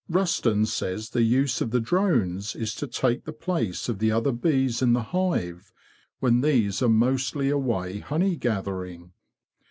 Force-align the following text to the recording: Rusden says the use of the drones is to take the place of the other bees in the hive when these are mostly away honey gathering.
Rusden 0.09 0.65
says 0.65 1.11
the 1.11 1.21
use 1.21 1.61
of 1.61 1.69
the 1.69 1.79
drones 1.79 2.55
is 2.55 2.73
to 2.73 2.87
take 2.87 3.25
the 3.25 3.31
place 3.31 3.87
of 3.87 3.99
the 3.99 4.09
other 4.11 4.31
bees 4.31 4.81
in 4.81 4.93
the 4.93 5.03
hive 5.13 5.71
when 6.19 6.41
these 6.41 6.81
are 6.81 6.89
mostly 6.89 7.49
away 7.51 7.99
honey 7.99 8.35
gathering. 8.35 9.11